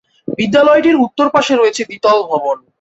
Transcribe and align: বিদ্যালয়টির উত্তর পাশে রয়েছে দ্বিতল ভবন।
বিদ্যালয়টির 0.37 1.01
উত্তর 1.05 1.27
পাশে 1.35 1.53
রয়েছে 1.55 1.81
দ্বিতল 1.89 2.17
ভবন। 2.31 2.57